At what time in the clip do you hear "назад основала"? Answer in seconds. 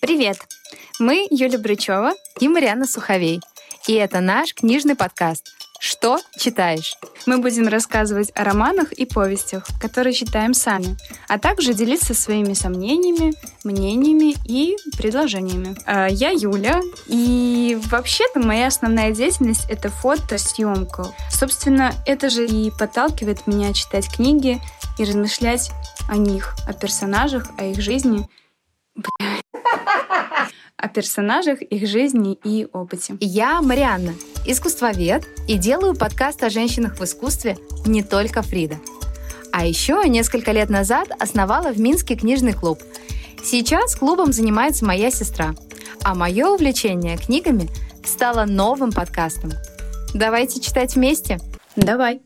40.70-41.72